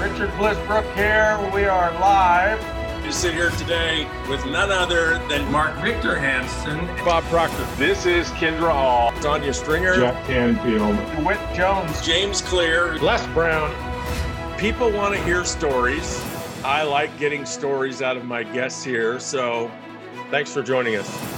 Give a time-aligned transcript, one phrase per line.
[0.00, 1.36] Richard Bliss Brooke here.
[1.52, 3.04] We are live.
[3.04, 7.66] We sit here today with none other than Mark Victor Hansen, Bob Proctor.
[7.76, 9.12] This is Kindra Hall.
[9.20, 10.96] Sonia Stringer, Jack Canfield.
[11.16, 12.00] DeWitt Jones.
[12.06, 12.96] James Clear.
[12.98, 13.74] Les Brown.
[14.56, 16.24] People want to hear stories.
[16.64, 19.18] I like getting stories out of my guests here.
[19.18, 19.68] So
[20.30, 21.37] thanks for joining us.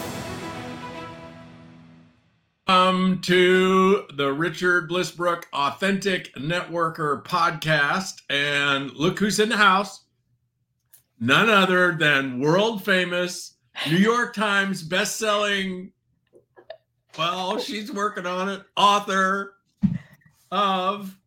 [3.11, 8.23] Welcome to the Richard Bliss Brooke Authentic Networker podcast.
[8.31, 10.05] And look who's in the house.
[11.19, 13.55] None other than world famous
[13.89, 15.91] New York Times best-selling,
[17.19, 19.55] well, she's working on it, author
[20.53, 21.19] of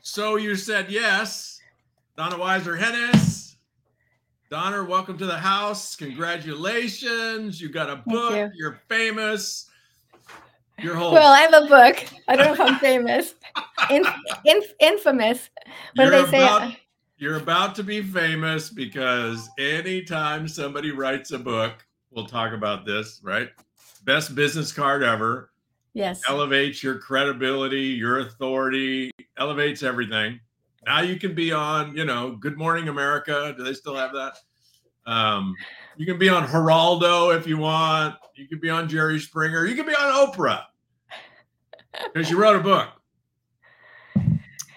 [0.00, 1.60] So You Said Yes,
[2.16, 3.56] Donna Weiser Hennes.
[4.48, 5.96] Donna, welcome to the house.
[5.96, 7.60] Congratulations.
[7.60, 8.36] You got a book.
[8.36, 8.50] you.
[8.54, 9.69] You're famous.
[10.82, 12.04] Your whole Well, I have a book.
[12.28, 13.34] I don't know if I'm famous.
[13.90, 14.04] In,
[14.44, 15.50] in, infamous.
[15.94, 16.42] What do You're they say?
[16.44, 16.72] about-
[17.18, 23.20] You're about to be famous because anytime somebody writes a book, we'll talk about this,
[23.22, 23.50] right?
[24.04, 25.50] Best business card ever,
[25.92, 26.22] yes.
[26.28, 30.40] elevates your credibility, your authority, elevates everything.
[30.86, 33.54] Now you can be on, you know, Good Morning America.
[33.56, 34.38] Do they still have that?
[35.04, 35.54] Um,
[35.96, 38.14] you can be on Geraldo if you want.
[38.34, 39.66] You can be on Jerry Springer.
[39.66, 40.62] You can be on Oprah
[42.12, 42.88] because you wrote a book.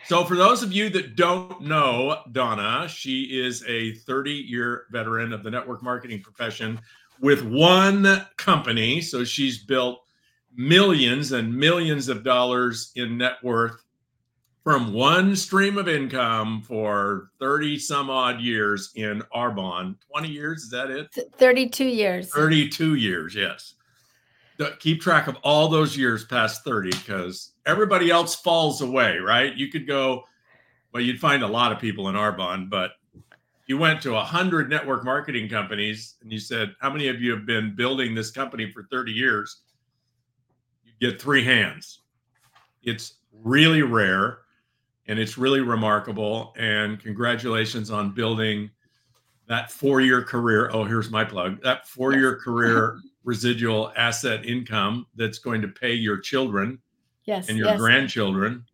[0.06, 5.32] So, for those of you that don't know Donna, she is a 30 year veteran
[5.32, 6.80] of the network marketing profession
[7.22, 9.02] with one company.
[9.02, 10.02] So, she's built
[10.56, 13.84] millions and millions of dollars in net worth
[14.64, 19.96] from one stream of income for 30 some odd years in Arbonne.
[20.12, 21.08] 20 years, is that it?
[21.38, 22.30] 32 years.
[22.30, 23.76] 32 years, yes.
[24.80, 29.56] Keep track of all those years past 30 because everybody else falls away, right?
[29.56, 30.24] You could go,
[30.94, 32.92] well, you'd find a lot of people in Arbonne, but
[33.68, 37.46] you went to 100 network marketing companies and you said, How many of you have
[37.46, 39.62] been building this company for 30 years?
[40.84, 42.02] You get three hands.
[42.84, 44.40] It's really rare
[45.08, 46.54] and it's really remarkable.
[46.58, 48.70] And congratulations on building
[49.48, 50.70] that four year career.
[50.74, 55.94] Oh, here's my plug that four year career residual asset income that's going to pay
[55.94, 56.80] your children
[57.26, 57.50] Yes.
[57.50, 57.80] and your yes.
[57.80, 58.66] grandchildren.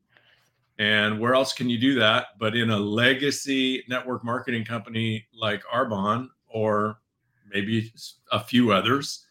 [0.80, 5.62] And where else can you do that but in a legacy network marketing company like
[5.66, 7.00] Arbonne or
[7.54, 7.92] maybe
[8.32, 9.26] a few others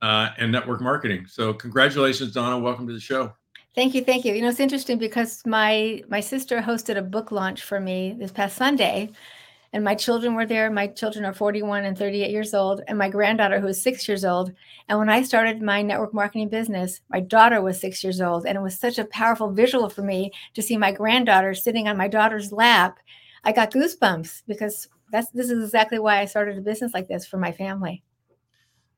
[0.00, 1.26] uh, and network marketing?
[1.28, 2.58] So, congratulations, Donna.
[2.58, 3.34] Welcome to the show.
[3.74, 4.02] Thank you.
[4.02, 4.32] Thank you.
[4.32, 8.32] You know, it's interesting because my my sister hosted a book launch for me this
[8.32, 9.10] past Sunday.
[9.72, 10.70] And my children were there.
[10.70, 14.24] My children are 41 and 38 years old, and my granddaughter, who is six years
[14.24, 14.52] old.
[14.88, 18.46] And when I started my network marketing business, my daughter was six years old.
[18.46, 21.96] And it was such a powerful visual for me to see my granddaughter sitting on
[21.96, 22.98] my daughter's lap.
[23.44, 27.26] I got goosebumps because that's this is exactly why I started a business like this
[27.26, 28.02] for my family.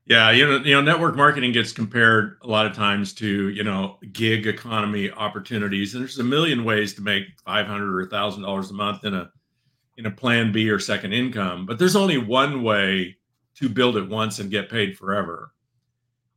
[0.09, 3.63] Yeah, you know, you know, network marketing gets compared a lot of times to you
[3.63, 8.41] know gig economy opportunities, and there's a million ways to make five hundred or thousand
[8.41, 9.29] dollars a month in a
[9.99, 11.65] in a Plan B or second income.
[11.65, 13.17] But there's only one way
[13.55, 15.51] to build it once and get paid forever,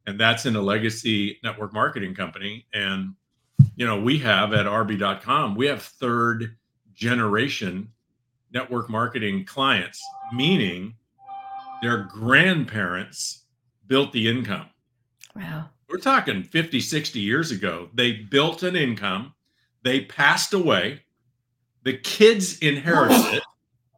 [0.07, 2.67] and that's in a legacy network marketing company.
[2.75, 3.15] And
[3.77, 6.57] you know, we have at RB.com, we have third
[6.93, 7.89] generation
[8.53, 10.03] network marketing clients,
[10.33, 10.95] meaning
[11.81, 13.45] their grandparents
[13.87, 14.67] built the income.
[15.37, 15.71] Wow.
[15.89, 17.89] We're talking 50, 60 years ago.
[17.95, 19.35] They built an income,
[19.85, 21.03] they passed away,
[21.85, 23.43] the kids inherited it,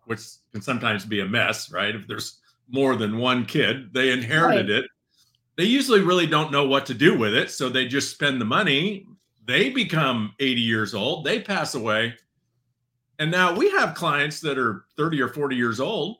[0.06, 0.20] which
[0.52, 1.94] can sometimes be a mess, right?
[1.94, 4.86] If there's more than one kid, they inherited it.
[5.56, 8.44] They usually really don't know what to do with it, so they just spend the
[8.44, 9.06] money.
[9.46, 12.14] They become 80 years old, they pass away.
[13.18, 16.18] And now we have clients that are 30 or 40 years old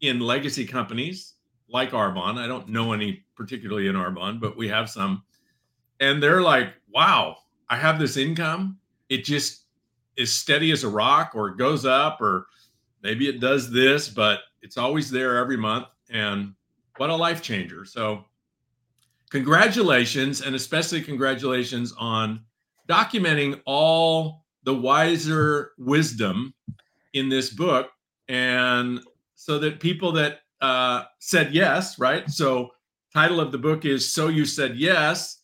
[0.00, 1.34] in legacy companies
[1.68, 2.38] like Arbonne.
[2.38, 5.22] I don't know any particularly in Arbonne, but we have some.
[6.00, 7.36] And they're like, wow,
[7.68, 8.78] I have this income.
[9.08, 9.64] It just
[10.16, 12.46] is steady as a rock, or it goes up, or
[13.04, 15.86] maybe it does this, but it's always there every month.
[16.10, 16.54] And
[16.96, 17.84] what a life changer.
[17.84, 18.24] So,
[19.30, 22.40] congratulations, and especially congratulations on
[22.88, 26.54] documenting all the wiser wisdom
[27.12, 27.90] in this book.
[28.28, 29.00] And
[29.34, 32.28] so that people that uh, said yes, right?
[32.30, 32.70] So,
[33.12, 35.42] title of the book is So You Said Yes.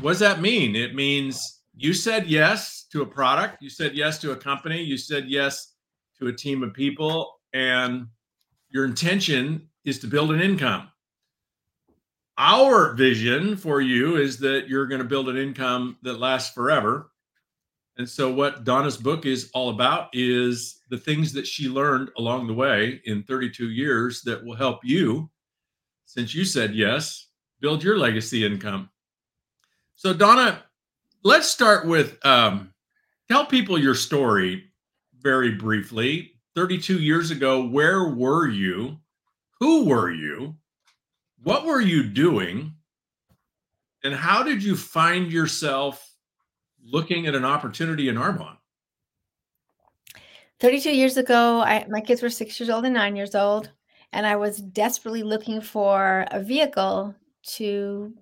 [0.00, 0.76] What does that mean?
[0.76, 4.96] It means you said yes to a product, you said yes to a company, you
[4.96, 5.74] said yes
[6.18, 8.06] to a team of people, and
[8.70, 10.88] your intention is to build an income.
[12.36, 17.10] Our vision for you is that you're going to build an income that lasts forever.
[17.96, 22.46] And so, what Donna's book is all about is the things that she learned along
[22.46, 25.28] the way in 32 years that will help you,
[26.04, 27.26] since you said yes,
[27.60, 28.88] build your legacy income.
[29.96, 30.62] So, Donna,
[31.24, 32.72] let's start with um,
[33.28, 34.67] tell people your story
[35.20, 36.32] very briefly.
[36.54, 38.98] 32 years ago, where were you?
[39.60, 40.56] Who were you?
[41.42, 42.74] What were you doing?
[44.04, 46.04] And how did you find yourself
[46.84, 48.56] looking at an opportunity in Arbonne?
[50.60, 53.70] 32 years ago, I, my kids were six years old and nine years old,
[54.12, 57.14] and I was desperately looking for a vehicle
[57.54, 58.12] to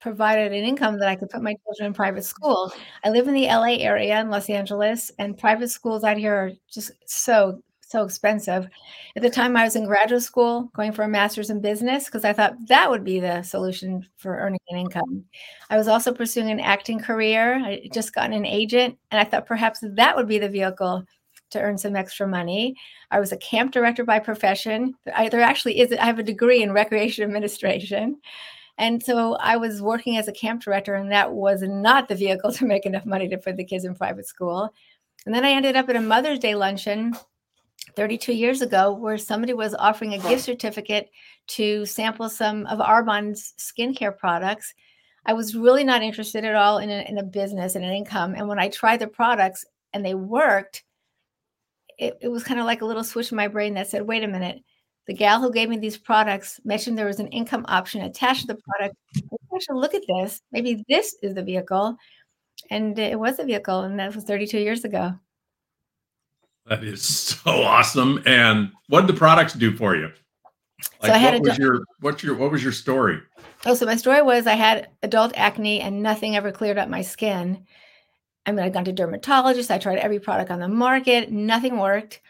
[0.00, 2.24] provide an income that I could put my children in private mm-hmm.
[2.24, 2.72] school.
[3.04, 6.52] I live in the LA area in Los Angeles, and private schools out here are
[6.70, 8.68] just so so expensive.
[9.16, 12.22] At the time, I was in graduate school going for a master's in business because
[12.22, 15.24] I thought that would be the solution for earning an income.
[15.70, 17.54] I was also pursuing an acting career.
[17.54, 21.02] I just gotten an agent, and I thought perhaps that would be the vehicle
[21.50, 22.76] to earn some extra money.
[23.10, 24.94] I was a camp director by profession.
[25.14, 28.20] I, there actually is, I have a degree in recreation administration.
[28.78, 32.52] And so I was working as a camp director, and that was not the vehicle
[32.54, 34.72] to make enough money to put the kids in private school.
[35.26, 37.14] And then I ended up at a Mother's Day luncheon
[37.96, 41.10] 32 years ago where somebody was offering a gift certificate
[41.48, 44.74] to sample some of Arbonne's skincare products.
[45.26, 48.34] I was really not interested at all in a, in a business and an income.
[48.34, 50.84] And when I tried the products and they worked,
[51.98, 54.22] it, it was kind of like a little switch in my brain that said, wait
[54.22, 54.62] a minute,
[55.08, 58.46] the gal who gave me these products mentioned there was an income option attached to
[58.48, 58.94] the product.
[59.16, 60.42] I should look at this.
[60.52, 61.96] Maybe this is the vehicle.
[62.70, 65.14] And it was a vehicle, and that was 32 years ago.
[66.66, 68.22] That is so awesome.
[68.26, 70.10] And what did the products do for you?
[71.00, 73.18] Like, so I had what was your what's your what was your story?
[73.64, 77.00] Oh, so my story was I had adult acne and nothing ever cleared up my
[77.00, 77.66] skin.
[78.44, 79.70] I mean, I'd gone to dermatologists.
[79.70, 81.32] I tried every product on the market.
[81.32, 82.20] Nothing worked.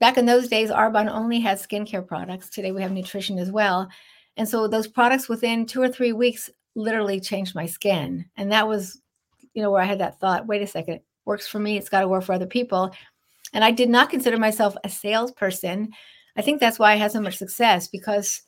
[0.00, 2.48] Back in those days, Arbonne only had skincare products.
[2.48, 3.88] Today we have nutrition as well.
[4.36, 8.24] And so those products within two or three weeks literally changed my skin.
[8.36, 9.00] And that was,
[9.54, 11.76] you know, where I had that thought, wait a second, works for me.
[11.76, 12.92] It's got to work for other people.
[13.52, 15.90] And I did not consider myself a salesperson.
[16.36, 18.42] I think that's why I had so much success because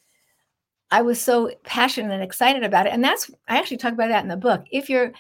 [0.93, 2.93] I was so passionate and excited about it.
[2.93, 4.64] And that's I actually talk about that in the book.
[4.70, 5.12] If you're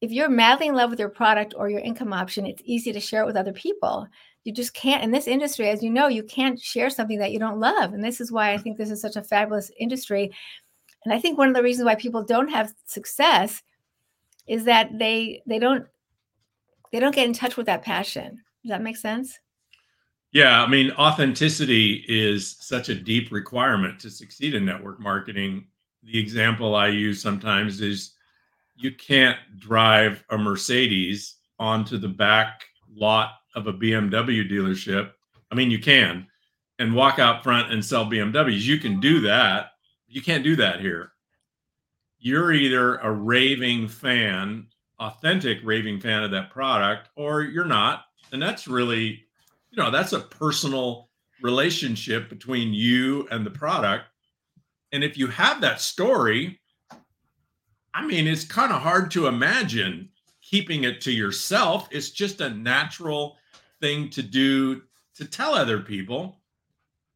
[0.00, 3.00] if you're madly in love with your product or your income option, it's easy to
[3.00, 4.06] share it with other people.
[4.44, 7.38] You just can't in this industry, as you know, you can't share something that you
[7.38, 7.92] don't love.
[7.92, 8.62] And this is why I mm-hmm.
[8.62, 10.30] think this is such a fabulous industry.
[11.04, 13.62] And I think one of the reasons why people don't have success
[14.46, 15.86] is that they they don't
[16.92, 19.38] they don't get in touch with that passion does that make sense?
[20.32, 25.66] Yeah, I mean, authenticity is such a deep requirement to succeed in network marketing.
[26.04, 28.12] The example I use sometimes is
[28.76, 32.64] you can't drive a Mercedes onto the back
[32.94, 35.10] lot of a BMW dealership.
[35.50, 36.26] I mean, you can
[36.78, 38.62] and walk out front and sell BMWs.
[38.62, 39.72] You can do that.
[40.08, 41.12] You can't do that here.
[42.18, 44.66] You're either a raving fan,
[44.98, 49.24] authentic raving fan of that product, or you're not and that's really
[49.70, 51.08] you know that's a personal
[51.42, 54.04] relationship between you and the product
[54.92, 56.60] and if you have that story
[57.94, 60.08] i mean it's kind of hard to imagine
[60.42, 63.36] keeping it to yourself it's just a natural
[63.80, 64.82] thing to do
[65.14, 66.36] to tell other people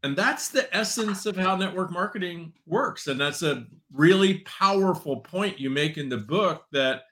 [0.03, 5.59] and that's the essence of how network marketing works and that's a really powerful point
[5.59, 7.05] you make in the book that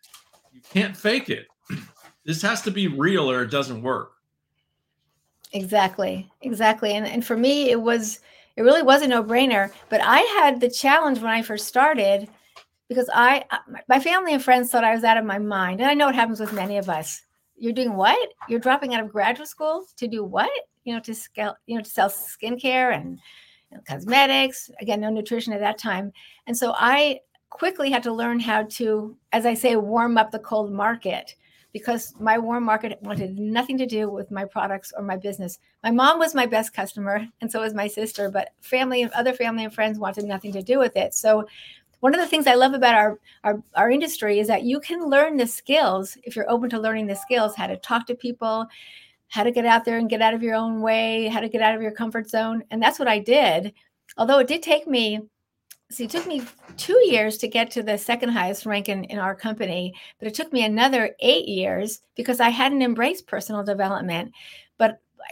[0.52, 1.46] you can't fake it
[2.24, 4.12] this has to be real or it doesn't work.
[5.52, 6.30] Exactly.
[6.42, 6.92] Exactly.
[6.92, 8.20] And and for me it was
[8.56, 12.28] it really was a no-brainer, but I had the challenge when I first started
[12.88, 15.80] because I uh, my family and friends thought I was out of my mind.
[15.80, 17.22] And I know it happens with many of us.
[17.62, 18.32] You're doing what?
[18.48, 20.50] You're dropping out of graduate school to do what?
[20.82, 23.20] You know, to scale, you know, to sell skincare and
[23.70, 24.68] you know, cosmetics.
[24.80, 26.12] Again, no nutrition at that time.
[26.48, 30.40] And so I quickly had to learn how to, as I say, warm up the
[30.40, 31.36] cold market
[31.72, 35.60] because my warm market wanted nothing to do with my products or my business.
[35.84, 39.32] My mom was my best customer, and so was my sister, but family and other
[39.32, 41.14] family and friends wanted nothing to do with it.
[41.14, 41.46] So
[42.02, 45.08] one of the things I love about our, our, our industry is that you can
[45.08, 48.66] learn the skills if you're open to learning the skills, how to talk to people,
[49.28, 51.62] how to get out there and get out of your own way, how to get
[51.62, 52.64] out of your comfort zone.
[52.72, 53.72] And that's what I did.
[54.16, 55.20] Although it did take me
[55.92, 56.42] see, it took me
[56.76, 60.34] two years to get to the second highest rank in, in our company, but it
[60.34, 64.32] took me another eight years because I hadn't embraced personal development.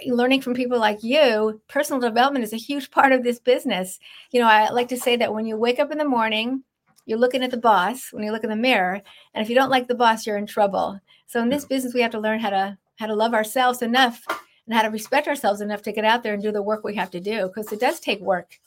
[0.06, 3.98] Learning from people like you, personal development is a huge part of this business.
[4.30, 6.64] You know, I like to say that when you wake up in the morning,
[7.06, 9.00] you're looking at the boss when you look in the mirror,
[9.34, 11.00] and if you don't like the boss, you're in trouble.
[11.26, 14.22] So in this business, we have to learn how to how to love ourselves enough
[14.66, 16.94] and how to respect ourselves enough to get out there and do the work we
[16.94, 18.60] have to do because it does take work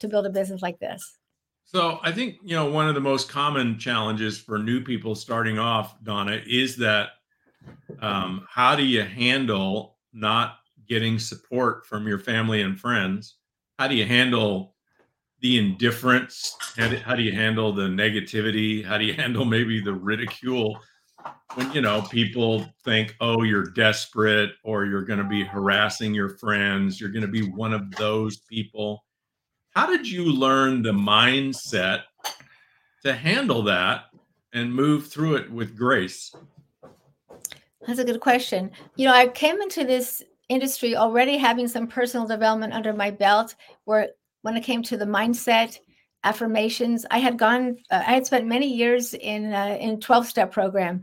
[0.00, 1.18] to build a business like this.
[1.64, 5.58] So I think you know one of the most common challenges for new people starting
[5.58, 7.10] off, Donna, is that
[8.00, 13.36] um, how do you handle not getting support from your family and friends?
[13.78, 14.74] How do you handle
[15.40, 16.56] the indifference?
[16.76, 18.84] How do, how do you handle the negativity?
[18.84, 20.78] How do you handle maybe the ridicule
[21.54, 26.30] when you know people think, "Oh, you're desperate," or you're going to be harassing your
[26.38, 27.00] friends?
[27.00, 29.04] You're going to be one of those people.
[29.70, 32.02] How did you learn the mindset
[33.02, 34.04] to handle that
[34.52, 36.34] and move through it with grace?
[37.86, 38.70] That's a good question.
[38.96, 43.54] You know, I came into this industry already having some personal development under my belt
[43.84, 44.10] where
[44.42, 45.78] when it came to the mindset
[46.24, 50.52] affirmations i had gone uh, i had spent many years in uh, in 12 step
[50.52, 51.02] program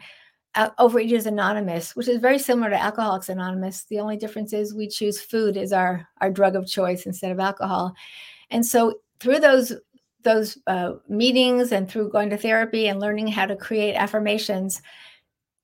[0.56, 3.86] uh, overeaters anonymous which is very similar to alcoholics anonymous.
[3.86, 7.40] The only difference is we choose food as our our drug of choice instead of
[7.40, 7.96] alcohol.
[8.52, 9.74] And so through those
[10.24, 14.82] those uh, meetings and through going to therapy and learning how to create affirmations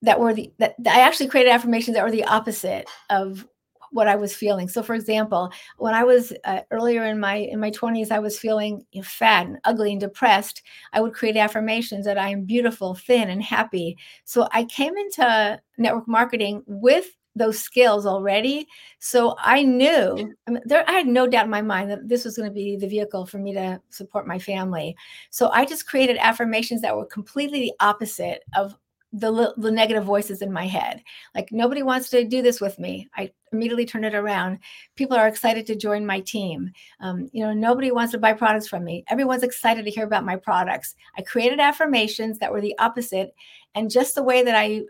[0.02, 3.46] that were the that I actually created affirmations that were the opposite of
[3.90, 4.68] what I was feeling.
[4.68, 8.38] So, for example, when I was uh, earlier in my in my twenties, I was
[8.38, 10.62] feeling you know, fat and ugly and depressed.
[10.92, 13.96] I would create affirmations that I am beautiful, thin, and happy.
[14.24, 18.66] So I came into network marketing with those skills already.
[18.98, 20.84] So I knew I mean, there.
[20.88, 23.24] I had no doubt in my mind that this was going to be the vehicle
[23.24, 24.96] for me to support my family.
[25.30, 28.76] So I just created affirmations that were completely the opposite of
[29.12, 31.02] the, the negative voices in my head.
[31.34, 33.08] Like nobody wants to do this with me.
[33.16, 34.58] I immediately turn it around.
[34.94, 36.70] People are excited to join my team.
[37.00, 39.04] Um, you know, nobody wants to buy products from me.
[39.08, 40.94] Everyone's excited to hear about my products.
[41.18, 43.34] I created affirmations that were the opposite,
[43.74, 44.82] and just the way that I,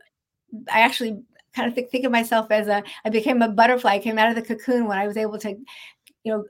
[0.70, 1.22] I actually
[1.54, 3.94] kind of think, think of myself as a, I became a butterfly.
[3.94, 6.44] I came out of the cocoon when I was able to, you know,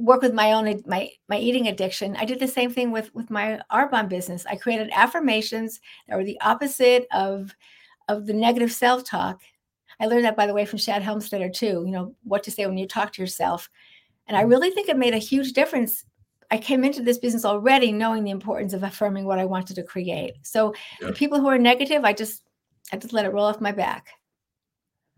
[0.00, 2.16] work with my own my my eating addiction.
[2.16, 4.46] I did the same thing with with my arbonne business.
[4.46, 7.54] I created affirmations that were the opposite of
[8.08, 9.40] of the negative self-talk.
[10.00, 12.66] I learned that by the way from shad helmstetter too you know what to say
[12.66, 13.68] when you talk to yourself.
[14.26, 14.50] And i mm-hmm.
[14.50, 16.04] really think it made a huge difference.
[16.52, 19.82] I came into this business already knowing the importance of affirming what i wanted to
[19.82, 20.34] create.
[20.42, 21.08] So yeah.
[21.08, 22.42] the people who are negative i just
[22.92, 24.08] i just let it roll off my back.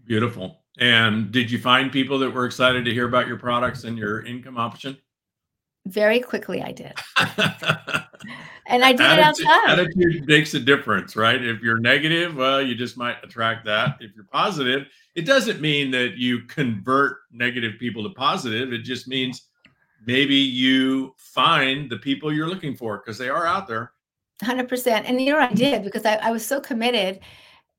[0.05, 3.99] Beautiful and did you find people that were excited to hear about your products and
[3.99, 4.97] your income option?
[5.87, 6.93] Very quickly, I did.
[8.67, 9.71] and I did attitude, it outside.
[9.71, 11.43] Attitude makes a difference, right?
[11.43, 13.97] If you're negative, well, you just might attract that.
[14.01, 18.73] If you're positive, it doesn't mean that you convert negative people to positive.
[18.73, 19.49] It just means
[20.07, 23.93] maybe you find the people you're looking for because they are out there.
[24.43, 25.03] 100%.
[25.05, 25.83] And you know I did?
[25.83, 27.21] Because I, I was so committed.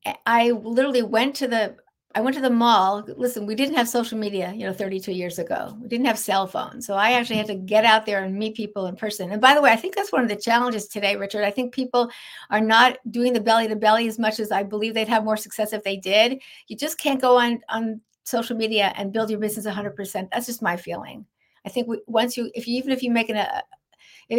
[0.06, 1.78] Eh, I literally went to the
[2.15, 3.03] I went to the mall.
[3.17, 5.75] Listen, we didn't have social media, you know, 32 years ago.
[5.82, 6.86] We didn't have cell phones.
[6.86, 9.32] So I actually had to get out there and meet people in person.
[9.32, 11.43] And by the way, I think that's one of the challenges today, Richard.
[11.43, 12.12] I think people
[12.51, 15.38] are not doing the belly to belly as much as I believe they'd have more
[15.38, 16.39] success if they did.
[16.67, 20.29] You just can't go on on social media and build your business 100%.
[20.32, 21.25] That's just my feeling.
[21.65, 23.63] I think we, once you, if you, even if you make an, a,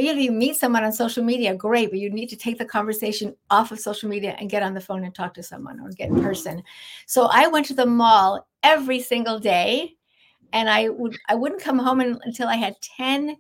[0.01, 3.35] if you meet someone on social media, great, but you need to take the conversation
[3.51, 6.09] off of social media and get on the phone and talk to someone or get
[6.09, 6.63] in person.
[7.07, 9.95] So I went to the mall every single day
[10.53, 13.37] and I would I wouldn't come home until I had 10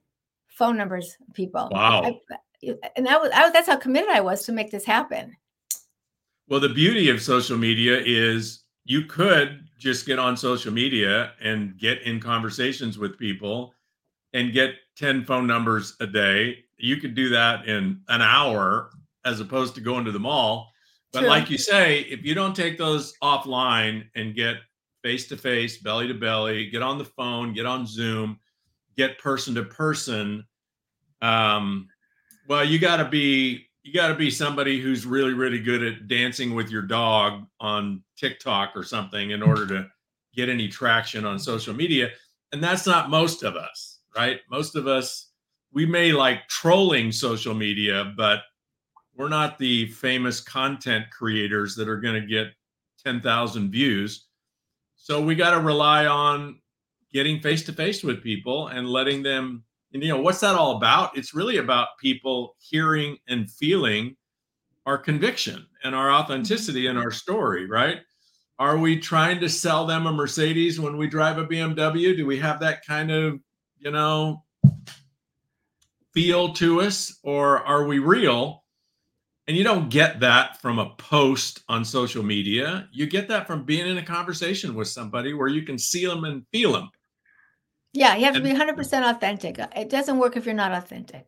[0.48, 1.68] phone numbers of people.
[1.72, 2.02] Wow.
[2.02, 2.20] I,
[2.96, 5.34] and that was, I was that's how committed I was to make this happen.
[6.48, 11.78] Well, the beauty of social media is you could just get on social media and
[11.78, 13.72] get in conversations with people
[14.34, 16.64] and get 10 phone numbers a day.
[16.76, 18.90] You could do that in an hour
[19.24, 20.70] as opposed to going to the mall.
[21.12, 21.28] But True.
[21.28, 24.56] like you say, if you don't take those offline and get
[25.02, 28.38] face to face, belly to belly, get on the phone, get on Zoom,
[28.96, 30.44] get person to person,
[31.22, 31.88] um,
[32.48, 36.08] well, you got to be you got to be somebody who's really really good at
[36.08, 39.86] dancing with your dog on TikTok or something in order to
[40.34, 42.10] get any traction on social media,
[42.52, 44.40] and that's not most of us right?
[44.50, 45.30] Most of us,
[45.72, 48.40] we may like trolling social media, but
[49.16, 52.48] we're not the famous content creators that are going to get
[53.04, 54.26] 10,000 views.
[54.96, 56.60] So we got to rely on
[57.12, 60.76] getting face to face with people and letting them, and you know, what's that all
[60.76, 61.16] about?
[61.16, 64.16] It's really about people hearing and feeling
[64.86, 68.00] our conviction and our authenticity and our story, right?
[68.58, 72.16] Are we trying to sell them a Mercedes when we drive a BMW?
[72.16, 73.38] Do we have that kind of
[73.84, 74.42] you know,
[76.14, 78.64] feel to us, or are we real?
[79.46, 82.88] And you don't get that from a post on social media.
[82.92, 86.24] You get that from being in a conversation with somebody where you can see them
[86.24, 86.88] and feel them.
[87.92, 89.58] Yeah, you have to And- be 100% authentic.
[89.58, 91.26] Uh, It doesn't work if you're not authentic.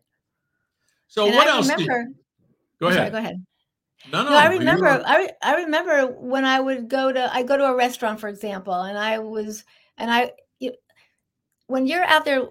[1.07, 1.69] So and what I else?
[1.69, 2.05] remember,
[2.81, 3.11] go I'm sorry, ahead.
[3.11, 3.45] go ahead.
[4.11, 4.29] No, no.
[4.31, 4.87] No, I remember.
[4.87, 8.27] I re- I remember when I would go to I go to a restaurant, for
[8.29, 9.63] example, and I was
[9.97, 10.29] and I you,
[11.67, 12.47] when you're out there,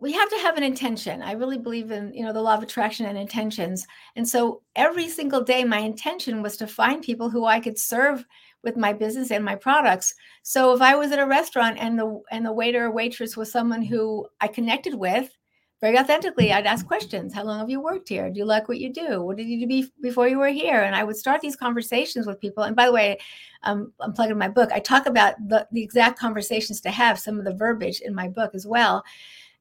[0.00, 1.22] we have to have an intention.
[1.22, 3.86] I really believe in you know the law of attraction and intentions,
[4.16, 8.24] and so every single day, my intention was to find people who I could serve
[8.62, 10.14] with my business and my products.
[10.42, 13.50] So if I was at a restaurant and the and the waiter or waitress was
[13.50, 15.36] someone who I connected with
[15.80, 17.32] very authentically, I'd ask questions.
[17.32, 18.28] How long have you worked here?
[18.30, 19.22] Do you like what you do?
[19.22, 20.82] What did you do be- before you were here?
[20.82, 22.64] And I would start these conversations with people.
[22.64, 23.18] And by the way,
[23.62, 24.70] um, I'm plugging my book.
[24.72, 28.28] I talk about the, the exact conversations to have, some of the verbiage in my
[28.28, 29.04] book as well.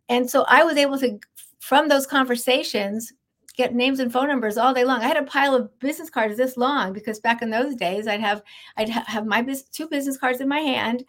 [0.10, 1.20] And so I was able to,
[1.60, 3.14] from those conversations,
[3.56, 5.02] get names and phone numbers all day long.
[5.02, 8.22] I had a pile of business cards this long because back in those days, I'd
[8.22, 8.42] have
[8.78, 11.04] I'd ha- have my bus- two business cards in my hand,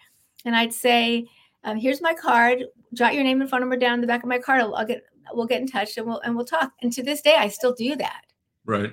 [0.45, 1.27] and I'd say,
[1.65, 2.65] um, "Here's my card.
[2.95, 4.61] Jot your name and phone number down in the back of my card.
[4.61, 7.21] I'll, I'll get we'll get in touch and we'll and we'll talk." And to this
[7.21, 8.23] day, I still do that.
[8.65, 8.93] Right.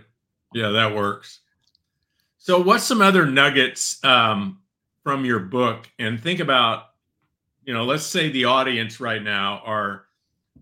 [0.53, 1.41] Yeah, that works.
[2.37, 4.61] So, what's some other nuggets um,
[5.03, 5.89] from your book?
[5.99, 6.83] And think about,
[7.63, 10.05] you know, let's say the audience right now are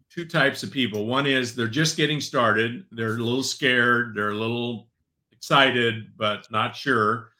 [0.10, 1.06] two types of people.
[1.06, 4.88] One is they're just getting started, they're a little scared, they're a little
[5.32, 7.32] excited, but not sure.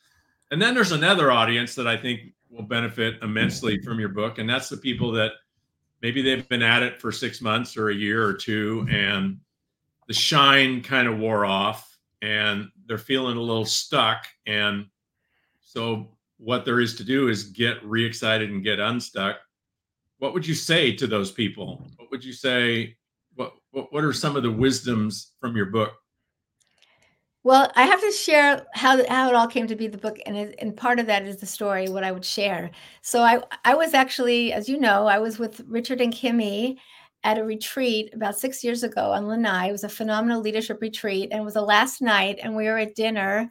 [0.52, 4.40] And then there's another audience that I think will benefit immensely from your book.
[4.40, 5.32] And that's the people that
[6.04, 8.94] maybe they've been at it for six months or a year or two, mm-hmm.
[8.94, 9.40] and
[10.08, 14.28] the shine kind of wore off and they're feeling a little stuck.
[14.46, 14.86] And
[15.62, 19.38] so, what there is to do is get re excited and get unstuck.
[20.20, 21.86] What would you say to those people?
[21.98, 22.98] What would you say?
[23.36, 25.94] What, what, what are some of the wisdoms from your book?
[27.44, 30.38] Well, I have to share how how it all came to be the book, and
[30.38, 32.72] it, and part of that is the story what I would share.
[33.02, 36.78] So I I was actually, as you know, I was with Richard and Kimmy
[37.26, 39.68] at a retreat about six years ago on Lanai.
[39.70, 42.78] It was a phenomenal leadership retreat, and it was the last night, and we were
[42.78, 43.50] at dinner,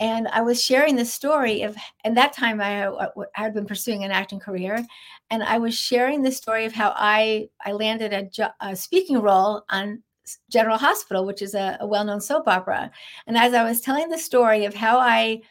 [0.00, 3.66] and I was sharing the story of, and that time I, uh, I had been
[3.66, 4.84] pursuing an acting career,
[5.30, 9.64] and I was sharing the story of how I I landed a, a speaking role
[9.70, 10.02] on
[10.50, 12.90] General Hospital, which is a, a well-known soap opera.
[13.26, 15.42] And as I was telling the story of how I,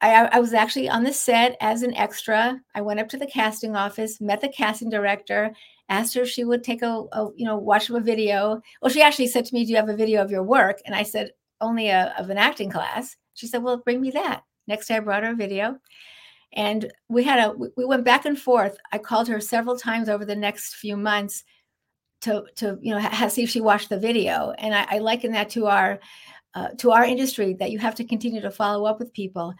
[0.00, 2.60] I, I was actually on the set as an extra.
[2.74, 5.52] I went up to the casting office, met the casting director,
[5.88, 8.60] asked her if she would take a, a you know watch a video.
[8.80, 10.94] Well, she actually said to me, "Do you have a video of your work?" And
[10.94, 14.86] I said, "Only a, of an acting class." She said, "Well, bring me that." Next
[14.86, 15.78] day, I brought her a video,
[16.52, 18.76] and we had a we went back and forth.
[18.92, 21.44] I called her several times over the next few months
[22.22, 24.52] to to you know ha- see if she watched the video.
[24.58, 25.98] And i, I liken that to our
[26.54, 29.54] uh, to our industry that you have to continue to follow up with people.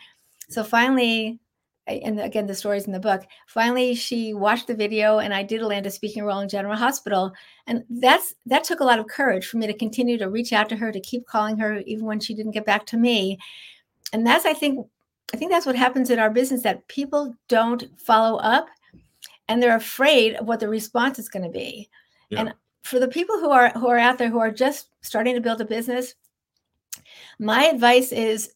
[0.49, 1.39] So finally
[1.87, 3.23] and again the stories in the book.
[3.47, 7.33] Finally she watched the video and i did land a speaking role in general hospital.
[7.67, 10.69] And that's that took a lot of courage for me to continue to reach out
[10.71, 13.39] to her to keep calling her even when she didn't get back to me.
[14.13, 14.87] And that's i think
[15.33, 18.67] i think that's what happens in our business that people don't follow up
[19.49, 21.89] and they're afraid of what the response is going to be
[22.31, 22.41] Yeah.
[22.41, 25.41] and for the people who are who are out there who are just starting to
[25.41, 26.15] build a business
[27.39, 28.53] my advice is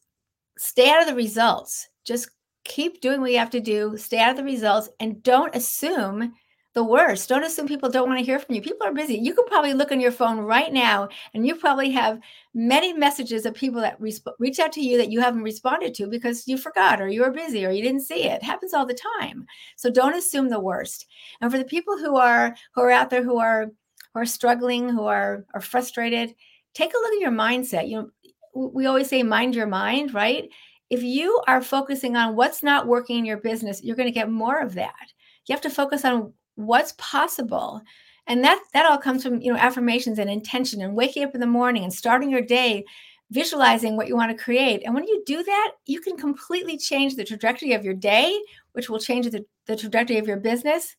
[0.57, 2.29] stay out of the results just
[2.63, 6.33] keep doing what you have to do stay out of the results and don't assume
[6.73, 7.29] the worst.
[7.29, 8.61] Don't assume people don't want to hear from you.
[8.61, 9.15] People are busy.
[9.15, 12.19] You could probably look on your phone right now and you probably have
[12.55, 16.07] many messages of people that resp- reach out to you that you haven't responded to
[16.07, 18.41] because you forgot or you were busy or you didn't see it.
[18.41, 19.45] it happens all the time.
[19.75, 21.05] So don't assume the worst.
[21.41, 23.65] And for the people who are who are out there who are
[24.13, 26.33] who are struggling who are are frustrated
[26.73, 27.87] take a look at your mindset.
[27.87, 28.09] You know
[28.55, 30.49] we always say mind your mind right?
[30.89, 34.31] If you are focusing on what's not working in your business you're going to get
[34.31, 35.13] more of that.
[35.45, 37.81] You have to focus on what's possible
[38.27, 41.41] and that that all comes from you know affirmations and intention and waking up in
[41.41, 42.83] the morning and starting your day
[43.31, 47.15] visualizing what you want to create and when you do that you can completely change
[47.15, 48.39] the trajectory of your day
[48.73, 50.95] which will change the, the trajectory of your business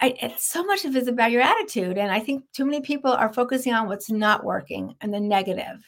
[0.00, 2.80] I, it's so much of it is about your attitude and i think too many
[2.80, 5.82] people are focusing on what's not working and the negative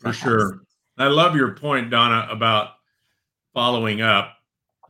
[0.00, 0.18] For helps.
[0.18, 0.60] sure.
[0.98, 2.70] I love your point, Donna, about
[3.52, 4.36] following up.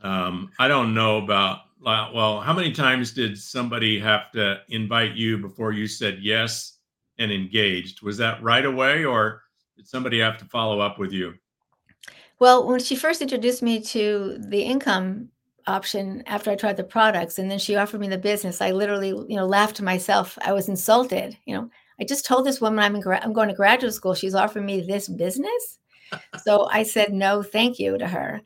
[0.01, 5.37] Um, I don't know about, well, how many times did somebody have to invite you
[5.37, 6.79] before you said yes
[7.19, 8.01] and engaged?
[8.01, 9.43] Was that right away or
[9.75, 11.33] did somebody have to follow up with you?
[12.39, 15.29] Well, when she first introduced me to the income
[15.65, 19.09] option after I tried the products and then she offered me the business, I literally,
[19.09, 20.37] you know, laughed to myself.
[20.41, 21.37] I was insulted.
[21.45, 24.13] You know, I just told this woman I'm in gra- I'm going to graduate school.
[24.13, 25.79] She's offering me this business.
[26.43, 28.41] so I said no, thank you to her.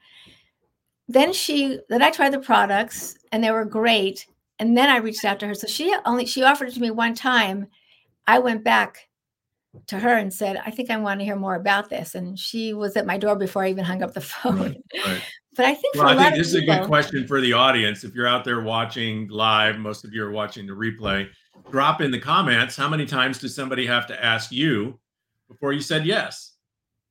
[1.11, 4.25] Then she then I tried the products and they were great.
[4.59, 5.55] And then I reached out to her.
[5.55, 7.67] So she only she offered it to me one time.
[8.27, 9.09] I went back
[9.87, 12.15] to her and said, I think I want to hear more about this.
[12.15, 14.59] And she was at my door before I even hung up the phone.
[14.59, 15.21] Right, right.
[15.57, 17.41] But I think Well, for a I lot think this is a good question for
[17.41, 18.05] the audience.
[18.05, 21.27] If you're out there watching live, most of you are watching the replay.
[21.71, 24.97] Drop in the comments how many times does somebody have to ask you
[25.49, 26.53] before you said yes?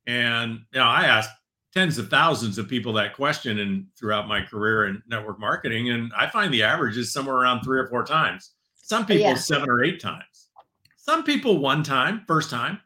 [0.07, 1.31] And you know, I asked
[1.73, 6.13] tens of thousands of people that question and throughout my career in network marketing, and
[6.17, 8.53] I find the average is somewhere around three or four times.
[8.75, 9.35] Some people Yeah.
[9.35, 10.49] seven or eight times.
[10.97, 12.81] Some people one time, first time.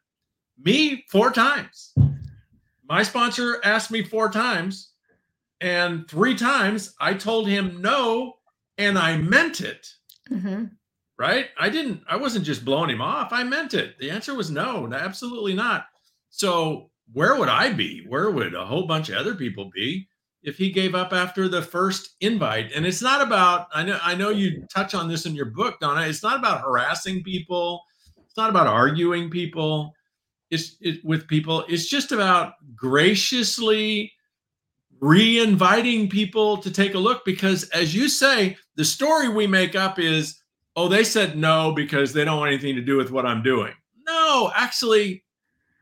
[0.59, 1.95] Me four times.
[2.89, 4.91] My sponsor asked me four times,
[5.61, 8.39] and three times I told him no,
[8.77, 9.87] and I meant it.
[10.31, 10.73] Mhm.
[11.19, 11.51] Right?
[11.59, 13.33] I didn't, I wasn't just blowing him off.
[13.33, 13.99] I meant it.
[13.99, 15.87] The answer was no, absolutely not.
[16.29, 18.05] So, where would I be?
[18.09, 20.09] Where would a whole bunch of other people be
[20.43, 22.73] if he gave up after the first invite?
[22.73, 25.81] And it's not about, I know, I know you touch on this in your book,
[25.81, 26.07] Donna.
[26.07, 27.83] It's not about harassing people,
[28.25, 29.93] it's not about arguing people.
[30.51, 31.65] It's it, with people.
[31.69, 34.13] It's just about graciously
[35.01, 39.99] re-inviting people to take a look because as you say the story we make up
[39.99, 40.41] is
[40.77, 43.73] oh they said no because they don't want anything to do with what i'm doing
[44.07, 45.24] no actually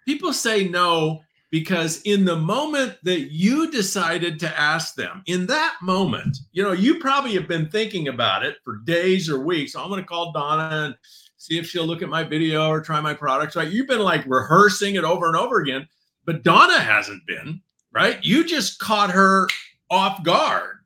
[0.04, 5.76] people say no because in the moment that you decided to ask them in that
[5.82, 9.88] moment you know you probably have been thinking about it for days or weeks i'm
[9.88, 10.94] going to call donna and
[11.36, 14.24] see if she'll look at my video or try my products right you've been like
[14.26, 15.86] rehearsing it over and over again
[16.24, 17.60] but donna hasn't been
[17.92, 18.22] right?
[18.22, 19.46] You just caught her
[19.90, 20.78] off guard.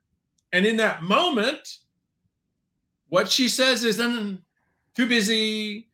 [0.53, 1.77] And in that moment,
[3.09, 4.39] what she says is, "Mm,
[4.95, 5.86] too busy,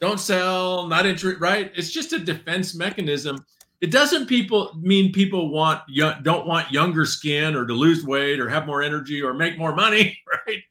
[0.00, 1.72] don't sell, not interested, right?
[1.74, 3.44] It's just a defense mechanism.
[3.80, 5.82] It doesn't people mean people want
[6.22, 9.74] don't want younger skin or to lose weight or have more energy or make more
[9.74, 10.62] money, right?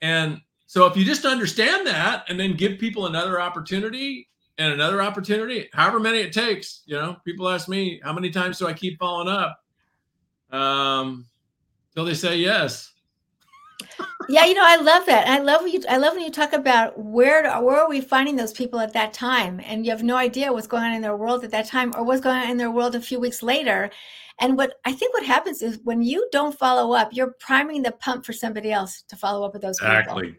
[0.00, 5.02] And so if you just understand that and then give people another opportunity, and another
[5.02, 6.82] opportunity, however many it takes.
[6.86, 9.58] You know, people ask me, how many times do I keep following up?
[10.50, 11.26] Um,
[11.94, 12.91] till they say yes.
[14.28, 15.26] Yeah, you know, I love that.
[15.28, 18.36] I love when you I love when you talk about where where are we finding
[18.36, 21.16] those people at that time, and you have no idea what's going on in their
[21.16, 23.90] world at that time, or what's going on in their world a few weeks later.
[24.40, 27.92] And what I think what happens is when you don't follow up, you're priming the
[27.92, 29.94] pump for somebody else to follow up with those people.
[29.94, 30.36] Exactly.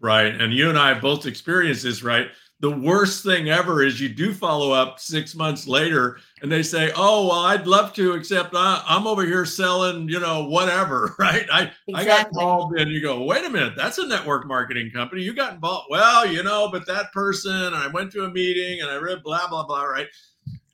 [0.00, 0.40] Right.
[0.40, 2.28] And you and I have both experienced this, right?
[2.60, 6.90] The worst thing ever is you do follow up six months later and they say,
[6.96, 11.46] Oh, well, I'd love to, except I, I'm over here selling, you know, whatever, right?
[11.52, 15.22] I, I got involved and you go, wait a minute, that's a network marketing company.
[15.22, 15.86] You got involved.
[15.88, 19.22] Well, you know, but that person, and I went to a meeting and I read
[19.22, 20.08] blah, blah, blah, right?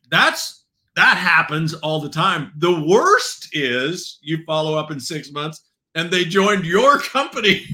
[0.09, 0.64] That's
[0.97, 2.53] that happens all the time.
[2.57, 5.61] The worst is you follow up in six months
[5.94, 7.66] and they joined your company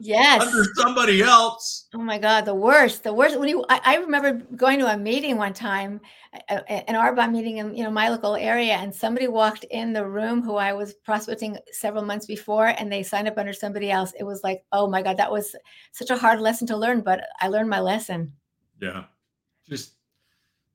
[0.00, 0.42] Yes.
[0.42, 1.86] under somebody else.
[1.94, 3.38] Oh my God, the worst, the worst.
[3.38, 6.00] When you, I, I remember going to a meeting one time,
[6.48, 10.42] an Arbonne meeting in you know my local area, and somebody walked in the room
[10.42, 14.12] who I was prospecting several months before, and they signed up under somebody else.
[14.18, 15.54] It was like, oh my God, that was
[15.92, 18.32] such a hard lesson to learn, but I learned my lesson.
[18.80, 19.04] Yeah.
[19.68, 19.94] Just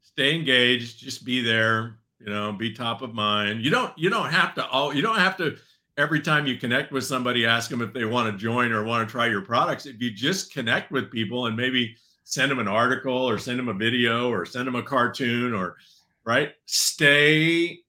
[0.01, 3.63] stay engaged, just be there, you know, be top of mind.
[3.63, 5.57] You don't you don't have to all you don't have to
[5.97, 9.07] every time you connect with somebody ask them if they want to join or want
[9.07, 9.85] to try your products.
[9.85, 13.67] If you just connect with people and maybe send them an article or send them
[13.67, 15.75] a video or send them a cartoon or
[16.23, 16.53] right?
[16.65, 17.79] Stay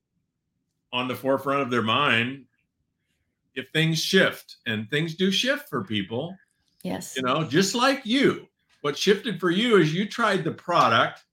[0.93, 2.45] on the forefront of their mind
[3.55, 6.37] if things shift and things do shift for people
[6.83, 7.17] Yes.
[7.17, 8.49] you know just like you
[8.81, 11.25] what shifted for you is you tried the product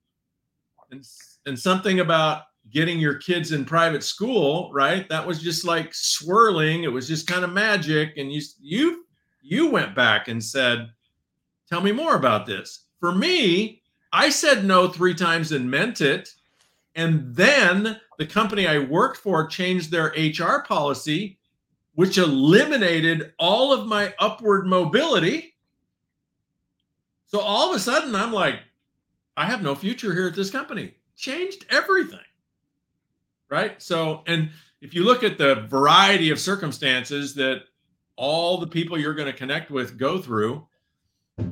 [0.92, 1.06] and
[1.46, 5.08] and something about getting your kids in private school right?
[5.10, 6.84] That was just like swirling.
[6.84, 8.18] It was just kind of magic.
[8.18, 9.06] And you you
[9.42, 10.90] you went back and said
[11.70, 12.86] tell me more about this.
[13.00, 16.30] For me i said no three times and meant it.
[16.96, 21.40] And then the company i worked for changed their hr policy
[22.00, 25.54] which eliminated all of my upward mobility.
[27.28, 28.62] So all of a sudden, I'm like,
[29.36, 30.94] I have no future here at this company.
[31.18, 32.20] Changed everything.
[33.50, 33.82] Right.
[33.82, 34.50] So, and
[34.82, 37.64] if you look at the variety of circumstances that
[38.16, 40.68] all the people you're going to connect with go through,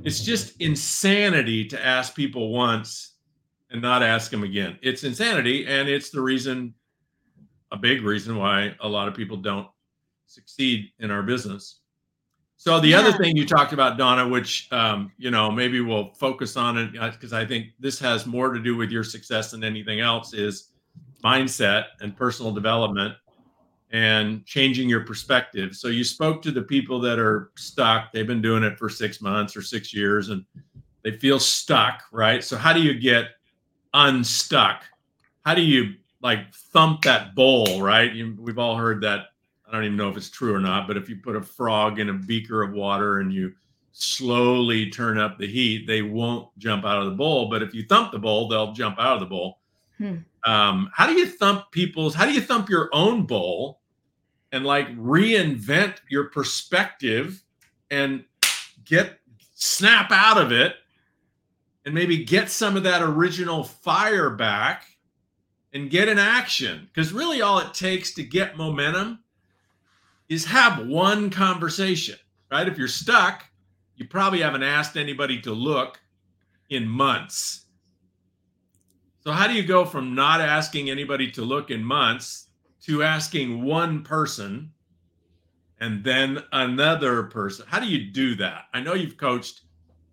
[0.03, 3.13] it's just insanity to ask people once
[3.71, 4.77] and not ask them again.
[4.81, 5.65] It's insanity.
[5.65, 6.73] And it's the reason,
[7.71, 9.67] a big reason why a lot of people don't
[10.25, 11.79] succeed in our business.
[12.60, 16.57] So the other thing you talked about, Donna, which um, you know maybe we'll focus
[16.57, 19.99] on it because I think this has more to do with your success than anything
[19.99, 20.71] else, is
[21.23, 23.15] mindset and personal development
[23.91, 25.75] and changing your perspective.
[25.75, 29.21] So you spoke to the people that are stuck; they've been doing it for six
[29.21, 30.45] months or six years, and
[31.03, 32.43] they feel stuck, right?
[32.43, 33.30] So how do you get
[33.93, 34.84] unstuck?
[35.45, 38.13] How do you like thump that bowl, right?
[38.13, 39.27] You, we've all heard that
[39.67, 41.99] I don't even know if it's true or not, but if you put a frog
[41.99, 43.53] in a beaker of water and you
[43.91, 47.49] slowly turn up the heat, they won't jump out of the bowl.
[47.49, 49.56] But if you thump the bowl, they'll jump out of the bowl.
[49.97, 50.17] Hmm.
[50.43, 52.15] Um, how do you thump people's?
[52.15, 53.81] How do you thump your own bowl
[54.51, 57.43] and like reinvent your perspective
[57.91, 58.23] and
[58.86, 59.19] get
[59.55, 60.75] snap out of it
[61.86, 64.86] and maybe get some of that original fire back
[65.73, 66.89] and get in action?
[66.93, 69.19] Because really, all it takes to get momentum
[70.29, 72.15] is have one conversation,
[72.51, 72.67] right?
[72.67, 73.45] If you're stuck,
[73.95, 75.99] you probably haven't asked anybody to look
[76.69, 77.65] in months.
[79.19, 82.47] So, how do you go from not asking anybody to look in months
[82.84, 84.71] to asking one person
[85.80, 87.65] and then another person?
[87.67, 88.65] How do you do that?
[88.73, 89.62] I know you've coached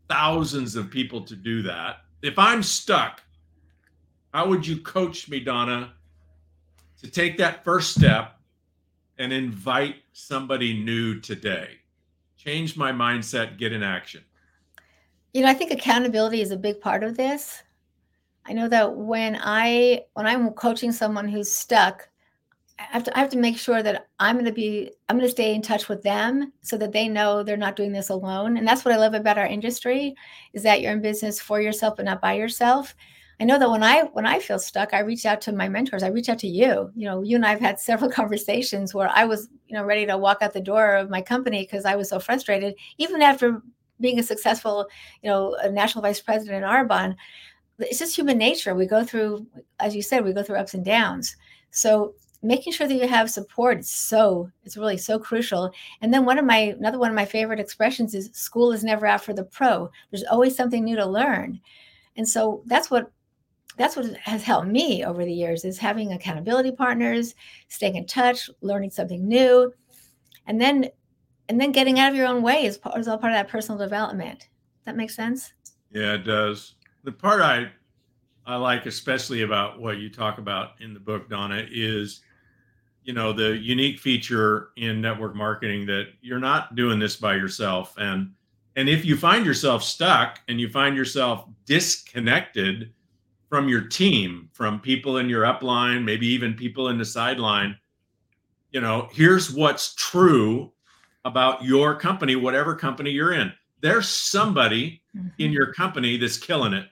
[0.09, 1.99] thousands of people to do that.
[2.23, 3.23] If I'm stuck,
[4.33, 5.93] how would you coach me, Donna,
[7.01, 8.37] to take that first step
[9.19, 11.79] and invite somebody new today?
[12.37, 14.25] Change my mindset, get in action.
[15.33, 17.63] You know, I think accountability is a big part of this.
[18.47, 22.09] I know that when I when I'm coaching someone who's stuck,
[22.79, 25.27] I have to I have to make sure that I'm going to be I'm going
[25.27, 28.57] to stay in touch with them so that they know they're not doing this alone.
[28.57, 30.15] And that's what I love about our industry
[30.53, 32.95] is that you're in business for yourself but not by yourself.
[33.41, 36.03] I know that when I when I feel stuck, I reach out to my mentors.
[36.03, 36.91] I reach out to you.
[36.95, 40.19] You know, you and I've had several conversations where I was, you know, ready to
[40.19, 43.63] walk out the door of my company because I was so frustrated, even after
[44.01, 44.87] being a successful,
[45.23, 47.17] you know, a national vice president in Arbonne.
[47.79, 48.75] It's just human nature.
[48.75, 49.47] We go through,
[49.81, 51.37] as you said, we go through ups and downs.
[51.71, 56.27] So making sure that you have support is so it's really so crucial and then
[56.27, 59.33] one of my another one of my favorite expressions is school is never out for
[59.33, 61.59] the pro there's always something new to learn
[62.17, 63.11] and so that's what
[63.77, 67.35] that's what has helped me over the years is having accountability partners
[67.69, 69.73] staying in touch learning something new
[70.47, 70.87] and then
[71.49, 73.79] and then getting out of your own way is, is all part of that personal
[73.79, 74.49] development
[74.85, 75.55] that makes sense
[75.91, 76.75] Yeah, it does.
[77.05, 77.71] The part I
[78.47, 82.21] I like especially about what you talk about in the book, Donna, is
[83.03, 87.95] you know the unique feature in network marketing that you're not doing this by yourself.
[87.99, 88.33] And
[88.77, 92.93] and if you find yourself stuck and you find yourself disconnected
[93.49, 97.77] from your team from people in your upline maybe even people in the sideline
[98.73, 100.73] you know here's what's true
[101.25, 103.53] about your company whatever company you're in.
[103.81, 105.53] There's somebody in mm-hmm.
[105.53, 106.87] your company that's killing it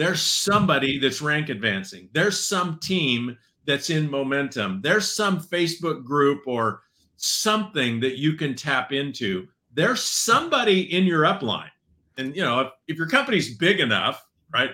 [0.00, 3.36] there's somebody that's rank advancing there's some team
[3.66, 4.80] that's in momentum.
[4.82, 6.82] There's some Facebook group or
[7.16, 9.46] something that you can tap into.
[9.72, 11.70] There's somebody in your upline.
[12.18, 14.70] And you know, if, if your company's big enough, right?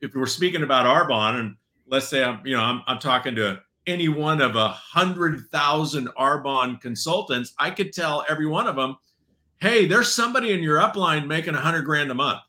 [0.00, 3.60] If we're speaking about Arbonne, and let's say I'm, you know, I'm, I'm talking to
[3.86, 8.96] any one of a hundred thousand Arbonne consultants, I could tell every one of them,
[9.60, 12.40] hey, there's somebody in your upline making a hundred grand a month.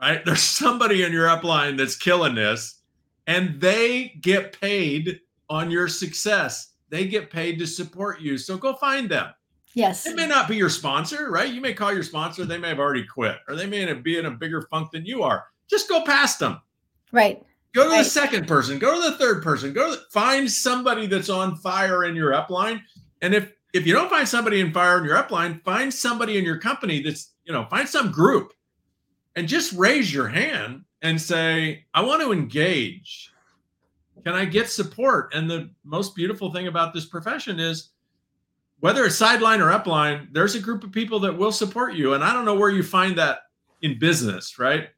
[0.00, 0.22] Right?
[0.26, 2.80] There's somebody in your upline that's killing this
[3.26, 6.72] and they get paid on your success.
[6.88, 8.38] They get paid to support you.
[8.38, 9.30] So go find them.
[9.74, 11.52] yes It may not be your sponsor, right?
[11.52, 14.26] You may call your sponsor, they may have already quit, or they may be in
[14.26, 15.44] a bigger funk than you are.
[15.68, 16.60] Just go past them.
[17.12, 17.42] right
[17.74, 17.98] Go to Right.
[17.98, 21.56] the second person, go to the third person, go to the, find somebody that's on
[21.56, 22.80] fire in your upline.
[23.20, 26.44] And if if you don't find somebody in fire in your upline, find somebody in
[26.44, 28.54] your company that's, you know, find some group
[29.38, 33.30] and just raise your hand and say, I want to engage.
[34.24, 35.32] Can I get support?
[35.32, 37.90] And the most beautiful thing about this profession is
[38.80, 42.14] whether it's sideline or upline, there's a group of people that will support you.
[42.14, 43.42] And I don't know where you find that
[43.82, 44.88] in business, right?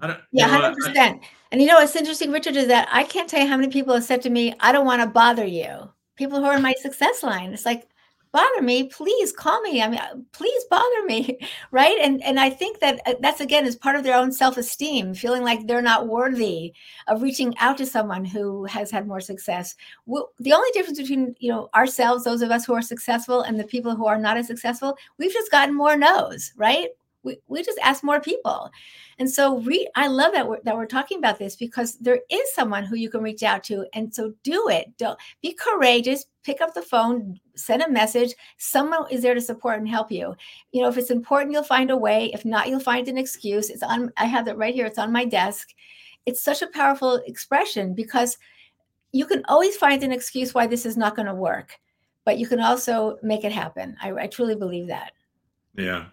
[0.00, 1.24] I don't, Yeah, hundred percent.
[1.50, 3.92] And you know what's interesting, Richard, is that I can't tell you how many people
[3.92, 6.74] have said to me, "I don't want to bother you." People who are in my
[6.80, 7.88] success line, it's like,
[8.32, 9.82] bother me, please call me.
[9.82, 11.38] I mean, uh, please bother me,
[11.70, 11.98] right?
[12.00, 15.14] And and I think that uh, that's again is part of their own self esteem,
[15.14, 16.72] feeling like they're not worthy
[17.06, 19.74] of reaching out to someone who has had more success.
[20.06, 23.58] Well, the only difference between you know ourselves, those of us who are successful, and
[23.58, 26.88] the people who are not as successful, we've just gotten more no's, right?
[27.28, 28.70] We, we just ask more people.
[29.18, 32.54] And so re- I love that we're, that we're talking about this because there is
[32.54, 33.86] someone who you can reach out to.
[33.92, 34.96] And so do it.
[34.96, 36.24] Don't be courageous.
[36.42, 38.34] Pick up the phone, send a message.
[38.56, 40.34] Someone is there to support and help you.
[40.72, 42.30] You know, if it's important, you'll find a way.
[42.32, 43.68] If not, you'll find an excuse.
[43.68, 44.86] It's on, I have it right here.
[44.86, 45.74] It's on my desk.
[46.24, 48.38] It's such a powerful expression because
[49.12, 51.78] you can always find an excuse why this is not going to work,
[52.24, 53.96] but you can also make it happen.
[54.00, 55.12] I, I truly believe that.
[55.76, 56.06] Yeah.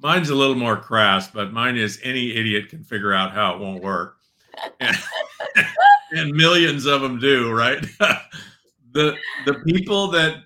[0.00, 3.60] Mine's a little more crass, but mine is any idiot can figure out how it
[3.60, 4.16] won't work.
[4.80, 4.96] And,
[6.12, 7.84] and millions of them do, right?
[8.92, 10.44] the the people that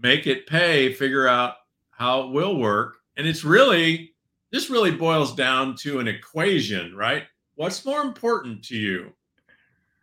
[0.00, 1.54] make it pay figure out
[1.90, 2.98] how it will work.
[3.16, 4.14] And it's really
[4.50, 7.24] this really boils down to an equation, right?
[7.56, 9.12] What's more important to you?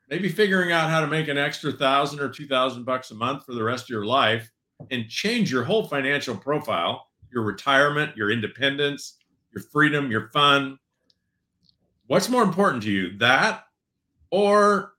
[0.09, 3.45] Maybe figuring out how to make an extra thousand or two thousand bucks a month
[3.45, 4.51] for the rest of your life
[4.91, 9.17] and change your whole financial profile your retirement, your independence,
[9.53, 10.79] your freedom, your fun.
[12.07, 13.65] What's more important to you, that
[14.31, 14.93] or,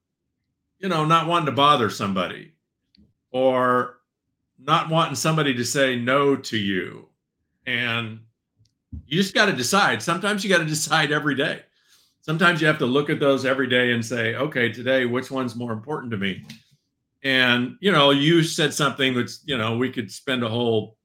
[0.78, 2.52] you know, not wanting to bother somebody
[3.32, 3.98] or
[4.58, 7.08] not wanting somebody to say no to you?
[7.66, 8.20] And
[9.06, 10.02] you just got to decide.
[10.02, 11.62] Sometimes you got to decide every day.
[12.20, 15.54] Sometimes you have to look at those every day and say, okay, today, which one's
[15.54, 16.44] more important to me?
[17.22, 20.96] And, you know, you said something that's, you know, we could spend a whole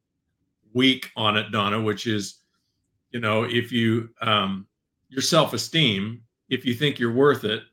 [0.73, 2.37] week on it, Donna, which is,
[3.11, 4.67] you know, if you um,
[5.09, 7.63] your self esteem, if you think you're worth it,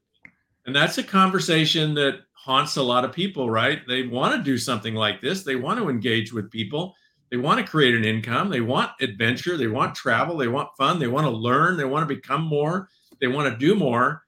[0.67, 3.81] and that's a conversation that haunts a lot of people, right?
[3.87, 5.43] They want to do something like this.
[5.43, 6.95] They want to engage with people.
[7.31, 8.49] They want to create an income.
[8.49, 9.57] They want adventure.
[9.57, 10.37] They want travel.
[10.37, 10.99] They want fun.
[10.99, 11.77] They want to learn.
[11.77, 12.89] They want to become more.
[13.21, 14.23] They want to do more.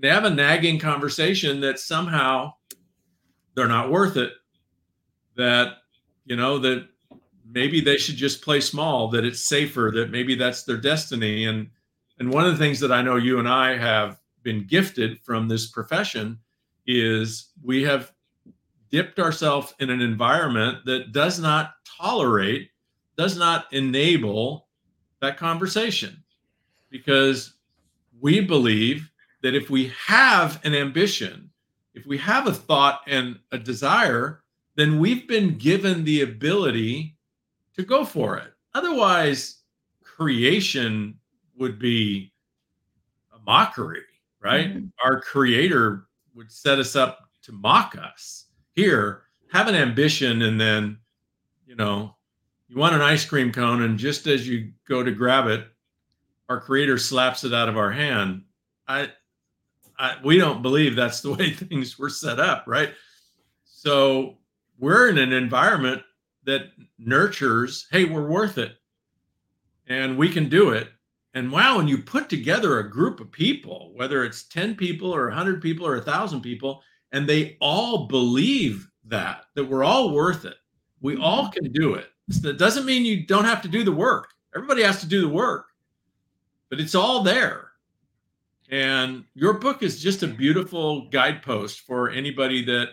[0.00, 2.52] They have a nagging conversation that somehow
[3.54, 4.32] they're not worth it.
[5.36, 5.76] That,
[6.24, 6.88] you know, that
[7.52, 11.44] maybe they should just play small that it's safer that maybe that's their destiny.
[11.44, 11.68] And
[12.18, 15.48] and one of the things that i know you and i have been gifted from
[15.48, 16.38] this profession
[16.86, 18.12] is we have
[18.90, 22.70] dipped ourselves in an environment that does not tolerate
[23.16, 24.68] does not enable
[25.20, 26.22] that conversation.
[26.90, 27.54] Because
[28.20, 29.10] we believe
[29.42, 31.50] that if we have an ambition
[31.94, 34.42] if we have a thought and a desire
[34.76, 37.11] then we've been given the ability
[37.76, 38.52] to go for it.
[38.74, 39.62] Otherwise,
[40.02, 41.18] creation
[41.56, 42.32] would be
[43.34, 44.02] a mockery,
[44.40, 44.70] right?
[44.70, 44.86] Mm-hmm.
[45.04, 48.46] Our creator would set us up to mock us.
[48.74, 50.98] Here, have an ambition and then,
[51.66, 52.16] you know,
[52.68, 55.66] you want an ice cream cone and just as you go to grab it,
[56.48, 58.42] our creator slaps it out of our hand.
[58.88, 59.10] I,
[59.98, 62.92] I we don't believe that's the way things were set up, right?
[63.64, 64.38] So
[64.78, 66.02] we're in an environment
[66.44, 68.76] that nurtures, hey, we're worth it
[69.86, 70.88] and we can do it.
[71.34, 75.28] And wow, when you put together a group of people, whether it's 10 people or
[75.28, 80.56] 100 people or 1,000 people, and they all believe that, that we're all worth it,
[81.00, 81.22] we mm-hmm.
[81.22, 82.08] all can do it.
[82.42, 84.30] That doesn't mean you don't have to do the work.
[84.54, 85.66] Everybody has to do the work,
[86.70, 87.72] but it's all there.
[88.70, 92.90] And your book is just a beautiful guidepost for anybody that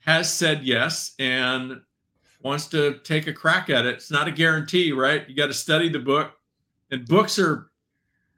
[0.00, 1.80] has said yes and
[2.42, 3.94] wants to take a crack at it.
[3.94, 5.28] It's not a guarantee, right?
[5.28, 6.32] You got to study the book.
[6.90, 7.70] And books are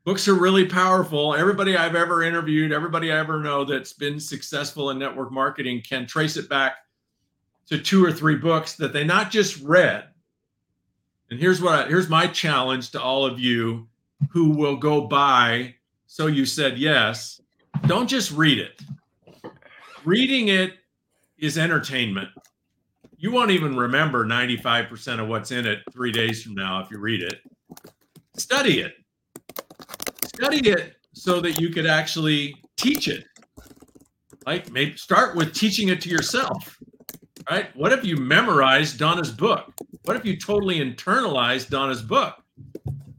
[0.04, 1.34] books are really powerful.
[1.34, 6.06] Everybody I've ever interviewed, everybody I ever know that's been successful in network marketing can
[6.06, 6.76] trace it back
[7.66, 10.04] to two or three books that they not just read.
[11.30, 13.88] And here's what I, here's my challenge to all of you
[14.30, 15.74] who will go buy
[16.06, 17.40] so you said yes.
[17.86, 18.80] Don't just read it.
[20.04, 20.74] Reading it
[21.38, 22.28] is entertainment
[23.18, 26.98] you won't even remember 95% of what's in it three days from now if you
[26.98, 27.40] read it.
[28.36, 28.94] Study it.
[30.24, 33.24] Study it so that you could actually teach it.
[34.46, 36.78] Like maybe start with teaching it to yourself.
[37.50, 37.74] Right?
[37.76, 39.72] What if you memorized Donna's book?
[40.04, 42.34] What if you totally internalized Donna's book?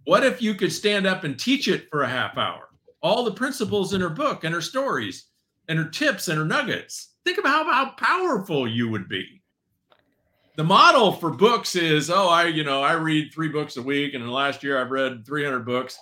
[0.03, 2.69] What if you could stand up and teach it for a half hour?
[3.01, 5.27] All the principles in her book and her stories
[5.67, 7.13] and her tips and her nuggets.
[7.23, 9.34] Think about how, how powerful you would be
[10.55, 14.13] the model for books is oh i you know i read three books a week
[14.13, 15.99] and in the last year i've read 300 books.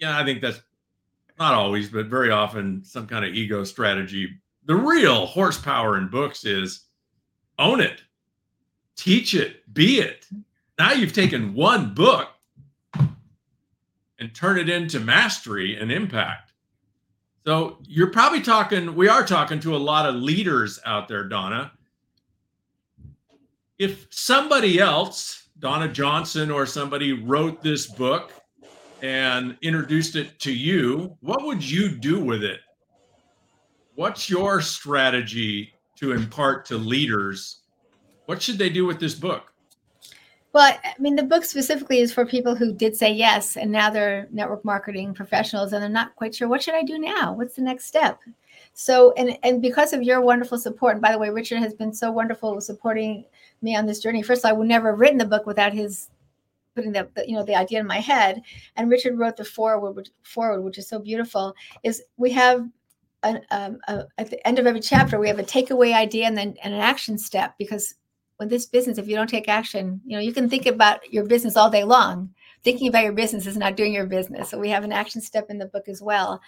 [0.00, 0.60] Yeah i think that's
[1.38, 4.28] not always but very often some kind of ego strategy.
[4.66, 6.86] The real horsepower in books is
[7.58, 8.02] own it
[8.96, 10.26] teach it be it.
[10.78, 12.28] Now you've taken one book
[14.18, 16.52] and turn it into mastery and impact.
[17.44, 21.72] So you're probably talking we are talking to a lot of leaders out there donna
[23.78, 28.32] if somebody else Donna Johnson or somebody wrote this book
[29.02, 32.60] and introduced it to you, what would you do with it?
[33.94, 37.60] What's your strategy to impart to leaders?
[38.26, 39.52] What should they do with this book?
[40.52, 43.90] Well, I mean, the book specifically is for people who did say yes, and now
[43.90, 47.32] they're network marketing professionals, and they're not quite sure what should I do now.
[47.32, 48.20] What's the next step?
[48.72, 51.92] So, and and because of your wonderful support, and by the way, Richard has been
[51.92, 53.24] so wonderful supporting
[53.64, 54.22] me on this journey.
[54.22, 56.10] First, I would never have written the book without his
[56.74, 58.42] putting the, you know the idea in my head.
[58.76, 61.54] And Richard wrote the foreword, which, foreword, which is so beautiful.
[61.82, 62.68] Is we have
[63.22, 66.36] an, um, a, at the end of every chapter we have a takeaway idea and
[66.36, 67.94] then and an action step because
[68.40, 71.24] with this business, if you don't take action, you know you can think about your
[71.24, 72.34] business all day long.
[72.62, 74.48] Thinking about your business is not doing your business.
[74.50, 76.40] So we have an action step in the book as well.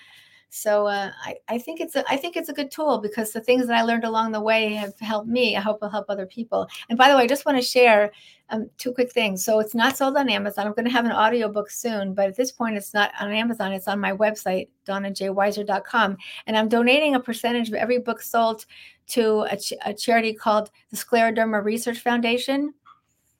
[0.57, 3.43] So uh, I, I think it's a I think it's a good tool because the
[3.43, 5.55] things that I learned along the way have helped me.
[5.55, 6.67] I hope will help other people.
[6.89, 8.11] And by the way, I just want to share
[8.49, 9.45] um, two quick things.
[9.45, 10.67] So it's not sold on Amazon.
[10.67, 13.73] I'm going to have an audiobook soon, but at this point, it's not on Amazon.
[13.73, 16.17] It's on my website, donnajweiser.com.
[16.47, 18.65] and I'm donating a percentage of every book sold
[19.09, 22.73] to a, ch- a charity called the Scleroderma Research Foundation.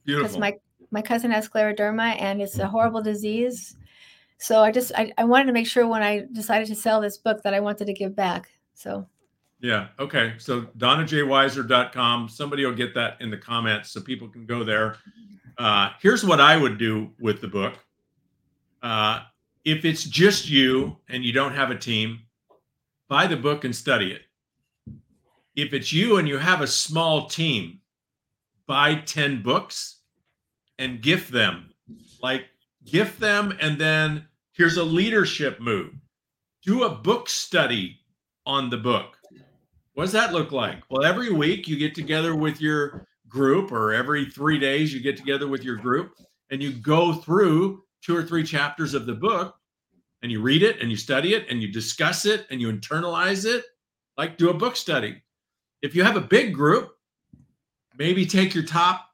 [0.05, 0.29] Beautiful.
[0.29, 0.59] Because my
[0.91, 3.77] my cousin has scleroderma, and it's a horrible disease
[4.39, 7.19] so i just I, I wanted to make sure when i decided to sell this
[7.19, 9.07] book that i wanted to give back so.
[9.61, 14.65] Yeah okay so donnajweiser.com somebody will get that in the comments so people can go
[14.65, 14.97] there.
[15.59, 17.75] Uh, here's what i would do with the book.
[18.83, 19.23] Uh,
[19.65, 22.21] if it's just you and you don't have a team
[23.09, 24.23] buy the book and study it.
[25.55, 27.81] If it's you and you have a small team
[28.67, 30.01] buy 10 books
[30.79, 31.71] and gift them
[32.23, 32.47] like
[32.87, 35.93] gift them, and then here's a leadership move.
[36.63, 37.99] Do a book study
[38.47, 39.19] on the book.
[39.95, 40.83] What does that look like?
[40.89, 45.17] Well, every week you get together with your group, or every three days you get
[45.17, 46.15] together with your group
[46.51, 49.57] and you go through two or three chapters of the book
[50.23, 53.45] and you read it and you study it and you discuss it and you internalize
[53.45, 53.65] it.
[54.17, 55.23] Like do a book study.
[55.83, 56.97] If you have a big group,
[57.99, 59.11] maybe take your top,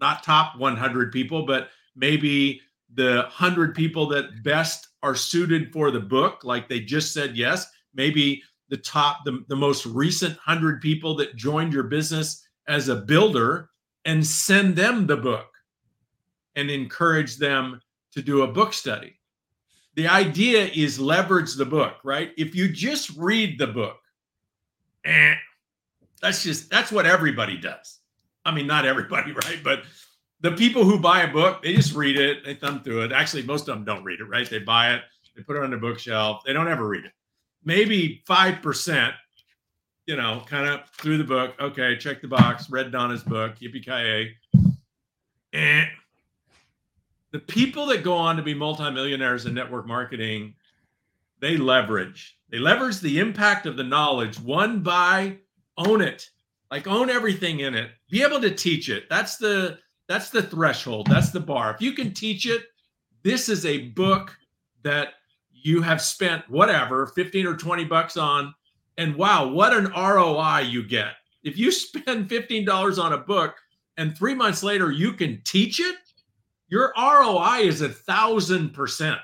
[0.00, 2.60] not top 100 people, but maybe
[2.94, 7.66] the 100 people that best are suited for the book like they just said yes
[7.94, 12.96] maybe the top the, the most recent 100 people that joined your business as a
[12.96, 13.70] builder
[14.04, 15.48] and send them the book
[16.56, 17.80] and encourage them
[18.12, 19.18] to do a book study.
[19.96, 22.32] The idea is leverage the book right?
[22.36, 23.98] If you just read the book
[25.04, 25.34] eh,
[26.20, 28.00] that's just that's what everybody does.
[28.44, 29.60] I mean not everybody right?
[29.62, 29.84] But
[30.44, 33.12] the people who buy a book, they just read it, they thumb through it.
[33.12, 34.48] Actually, most of them don't read it, right?
[34.48, 35.00] They buy it,
[35.34, 37.12] they put it on the bookshelf, they don't ever read it.
[37.64, 39.14] Maybe 5%,
[40.04, 41.54] you know, kind of through the book.
[41.58, 44.34] Okay, check the box, read Donna's book, yippee ki
[45.54, 45.86] Eh.
[47.30, 50.56] The people that go on to be multimillionaires in network marketing,
[51.40, 52.36] they leverage.
[52.50, 55.38] They leverage the impact of the knowledge, one by
[55.78, 56.28] own it,
[56.70, 59.08] like own everything in it, be able to teach it.
[59.08, 59.78] That's the
[60.08, 61.06] that's the threshold.
[61.08, 61.74] That's the bar.
[61.74, 62.62] If you can teach it,
[63.22, 64.36] this is a book
[64.82, 65.14] that
[65.52, 68.54] you have spent whatever 15 or 20 bucks on
[68.98, 73.56] and wow what an roi you get if you spend $15 on a book
[73.96, 75.96] and three months later you can teach it
[76.68, 79.20] your roi is a thousand percent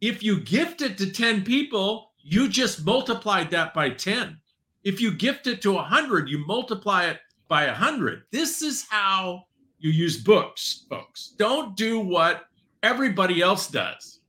[0.00, 4.38] if you gift it to 10 people you just multiplied that by 10
[4.84, 7.18] if you gift it to 100 you multiply it
[7.52, 8.22] by a hundred.
[8.30, 9.44] This is how
[9.78, 11.34] you use books, folks.
[11.36, 12.46] Don't do what
[12.82, 14.20] everybody else does,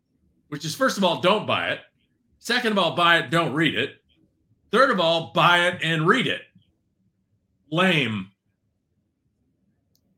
[0.49, 1.79] which is first of all, don't buy it.
[2.39, 3.91] Second of all, buy it, don't read it.
[4.73, 6.41] Third of all, buy it and read it.
[7.71, 8.29] Lame.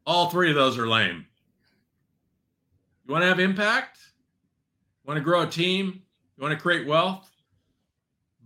[0.07, 1.27] All three of those are lame.
[3.05, 3.99] You want to have impact?
[5.03, 6.01] You want to grow a team?
[6.37, 7.29] You want to create wealth?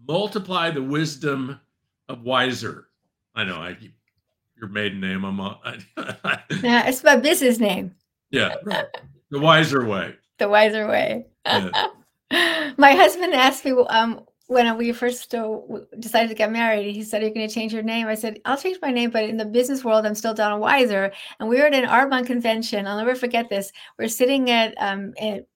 [0.06, 1.62] Multiply the wisdom
[2.10, 2.84] of Weiser.
[3.34, 3.94] I know I keep
[4.60, 5.24] your maiden name.
[5.24, 5.58] I'm on.
[6.62, 7.96] yeah, it's my business name.
[8.32, 8.56] Yeah,
[9.32, 10.16] the Weiser way.
[10.38, 11.26] The Weiser way.
[11.46, 11.88] Yeah.
[12.78, 15.60] my husband asked me um, when we first uh,
[16.00, 16.94] decided to get married.
[16.94, 19.10] He said, "Are you going to change your name?" I said, "I'll change my name,
[19.10, 22.26] but in the business world, I'm still Donna Weiser." And we were at an Arbonne
[22.26, 22.88] convention.
[22.88, 23.72] I'll never forget this.
[23.98, 25.48] We're sitting at um, at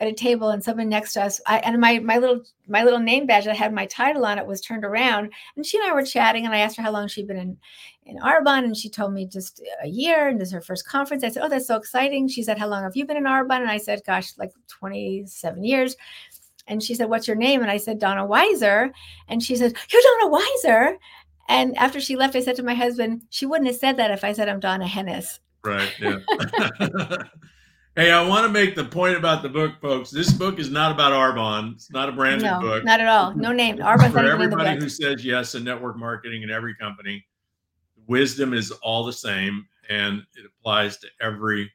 [0.00, 2.98] at a table and someone next to us I, and my my little my little
[2.98, 5.92] name badge that had my title on it was turned around and she and i
[5.92, 7.56] were chatting and i asked her how long she'd been in
[8.10, 11.24] in arbonne and she told me just a year and this is her first conference
[11.24, 13.60] i said oh that's so exciting she said how long have you been in arbonne
[13.60, 15.96] and i said gosh like 27 years
[16.66, 18.90] and she said what's your name and i said donna weiser
[19.28, 20.96] and she said you're donna weiser
[21.48, 24.22] And after she left, I said to my husband, she wouldn't have said that if
[24.22, 25.40] I said I'm Donna Hennes.
[25.64, 25.92] Right.
[25.98, 26.18] Yeah.
[27.96, 30.10] hey, I want to make the point about the book, folks.
[30.10, 31.72] This book is not about Arbonne.
[31.74, 32.84] It's not a branded no, book.
[32.84, 33.34] not at all.
[33.34, 33.78] No name.
[33.78, 34.82] Arbonne's For everybody book.
[34.84, 37.26] who says yes in network marketing in every company,
[38.10, 41.70] wisdom is all the same and it applies to every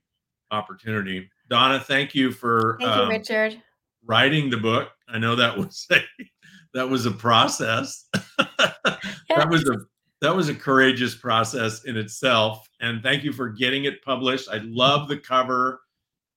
[0.51, 1.29] opportunity.
[1.49, 3.61] Donna, thank you for Thank you, um, Richard.
[4.05, 4.89] writing the book.
[5.07, 5.99] I know that was a
[6.73, 8.09] that was a process.
[8.37, 9.77] that was a
[10.21, 12.67] that was a courageous process in itself.
[12.81, 14.49] And thank you for getting it published.
[14.49, 15.81] I love the cover.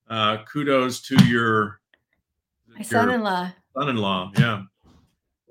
[0.08, 1.80] Uh, kudos to your
[2.68, 3.50] My son-in-law.
[3.76, 4.32] son-in-law.
[4.38, 4.62] Yeah,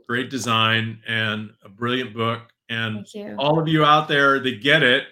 [0.07, 2.51] great design and a brilliant book.
[2.69, 3.07] And
[3.37, 5.05] all of you out there that get it,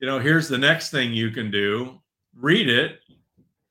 [0.00, 2.00] you know, here's the next thing you can do:
[2.36, 3.00] read it,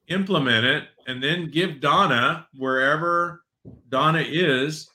[0.08, 3.44] implement it, and then give Donna wherever
[3.90, 4.90] Donna is,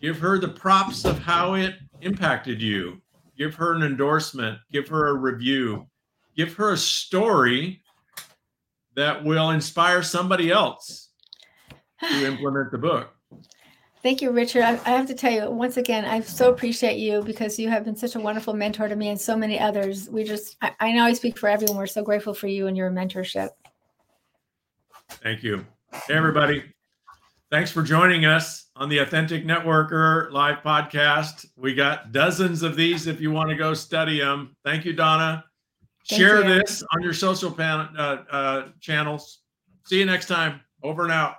[0.00, 3.00] give her the props of how it impacted you.
[3.36, 5.86] Give her an endorsement, give her a review,
[6.36, 7.82] give her a story
[8.96, 11.10] that will inspire somebody else
[12.00, 13.13] to implement the book.
[14.04, 14.62] Thank you, Richard.
[14.64, 17.86] I, I have to tell you once again, I so appreciate you because you have
[17.86, 20.10] been such a wonderful mentor to me and so many others.
[20.10, 21.78] We just, I, I know I speak for everyone.
[21.78, 23.48] We're so grateful for you and your mentorship.
[25.08, 25.64] Thank you.
[25.90, 26.64] Hey, everybody.
[27.50, 31.46] Thanks for joining us on the Authentic Networker live podcast.
[31.56, 34.54] We got dozens of these if you want to go study them.
[34.66, 35.42] Thank you, Donna.
[36.10, 36.60] Thank Share you.
[36.60, 39.38] this on your social pan- uh, uh, channels.
[39.86, 40.60] See you next time.
[40.82, 41.36] Over and out.